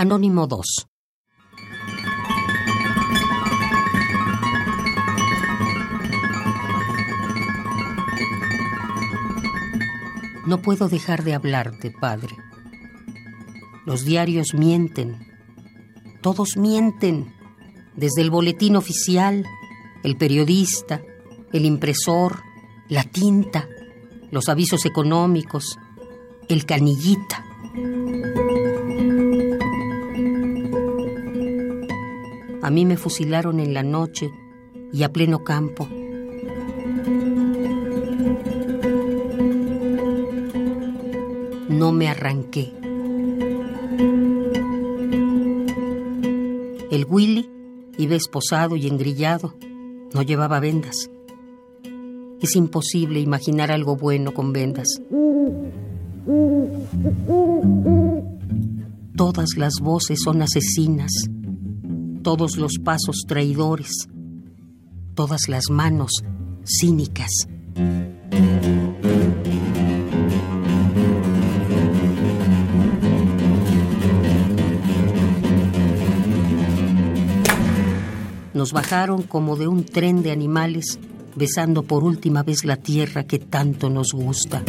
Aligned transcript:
Anónimo 0.00 0.46
2. 0.46 0.86
No 10.46 10.62
puedo 10.62 10.88
dejar 10.88 11.24
de 11.24 11.34
hablarte, 11.34 11.90
padre. 11.90 12.36
Los 13.86 14.04
diarios 14.04 14.54
mienten. 14.54 15.18
Todos 16.22 16.56
mienten. 16.56 17.34
Desde 17.96 18.22
el 18.22 18.30
boletín 18.30 18.76
oficial, 18.76 19.44
el 20.04 20.16
periodista, 20.16 21.02
el 21.52 21.64
impresor, 21.64 22.44
la 22.88 23.02
tinta, 23.02 23.66
los 24.30 24.48
avisos 24.48 24.86
económicos, 24.86 25.76
el 26.48 26.66
canillita. 26.66 27.44
A 32.68 32.70
mí 32.70 32.84
me 32.84 32.98
fusilaron 32.98 33.60
en 33.60 33.72
la 33.72 33.82
noche 33.82 34.30
y 34.92 35.02
a 35.02 35.10
pleno 35.10 35.42
campo. 35.42 35.88
No 41.70 41.92
me 41.92 42.08
arranqué. 42.08 42.70
El 46.90 47.06
Willy 47.08 47.48
iba 47.96 48.14
esposado 48.14 48.76
y 48.76 48.86
engrillado. 48.86 49.54
No 50.12 50.20
llevaba 50.20 50.60
vendas. 50.60 51.10
Es 52.42 52.54
imposible 52.54 53.18
imaginar 53.18 53.72
algo 53.72 53.96
bueno 53.96 54.34
con 54.34 54.52
vendas. 54.52 55.00
Todas 59.16 59.56
las 59.56 59.80
voces 59.80 60.20
son 60.22 60.42
asesinas, 60.42 61.30
todos 62.28 62.58
los 62.58 62.74
pasos 62.84 63.24
traidores, 63.26 64.06
todas 65.14 65.48
las 65.48 65.70
manos 65.70 66.10
cínicas. 66.62 67.30
Nos 78.52 78.74
bajaron 78.74 79.22
como 79.22 79.56
de 79.56 79.66
un 79.66 79.86
tren 79.86 80.22
de 80.22 80.30
animales, 80.30 80.98
besando 81.34 81.84
por 81.84 82.04
última 82.04 82.42
vez 82.42 82.66
la 82.66 82.76
tierra 82.76 83.24
que 83.24 83.38
tanto 83.38 83.88
nos 83.88 84.12
gusta. 84.12 84.62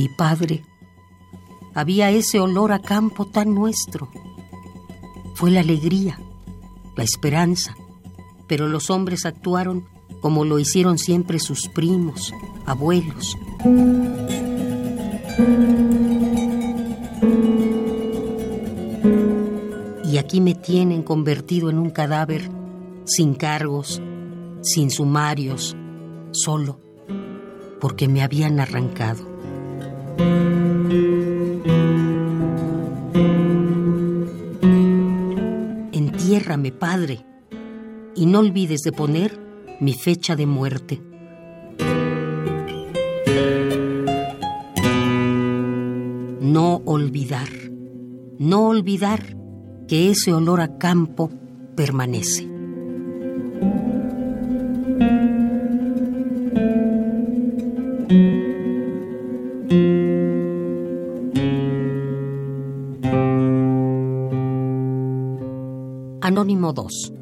Y 0.00 0.10
padre, 0.10 0.62
había 1.74 2.12
ese 2.12 2.38
olor 2.38 2.70
a 2.70 2.78
campo 2.78 3.26
tan 3.26 3.52
nuestro. 3.52 4.08
Fue 5.34 5.50
la 5.50 5.58
alegría, 5.58 6.20
la 6.96 7.02
esperanza, 7.02 7.74
pero 8.46 8.68
los 8.68 8.90
hombres 8.90 9.26
actuaron 9.26 9.86
como 10.20 10.44
lo 10.44 10.60
hicieron 10.60 10.98
siempre 10.98 11.40
sus 11.40 11.68
primos, 11.68 12.32
abuelos. 12.64 13.36
Y 20.04 20.16
aquí 20.18 20.40
me 20.40 20.54
tienen 20.54 21.02
convertido 21.02 21.70
en 21.70 21.78
un 21.78 21.90
cadáver 21.90 22.48
sin 23.04 23.34
cargos, 23.34 24.00
sin 24.62 24.92
sumarios, 24.92 25.76
solo, 26.30 26.78
porque 27.80 28.06
me 28.06 28.22
habían 28.22 28.60
arrancado. 28.60 29.37
Entiérrame, 35.92 36.72
Padre, 36.72 37.24
y 38.14 38.26
no 38.26 38.40
olvides 38.40 38.82
de 38.82 38.92
poner 38.92 39.38
mi 39.80 39.92
fecha 39.94 40.36
de 40.36 40.46
muerte. 40.46 41.00
No 46.40 46.82
olvidar, 46.84 47.48
no 48.38 48.68
olvidar 48.68 49.36
que 49.86 50.10
ese 50.10 50.32
olor 50.32 50.60
a 50.60 50.78
campo 50.78 51.30
permanece. 51.76 52.57
Anónimo 66.28 66.74
2. 66.74 67.17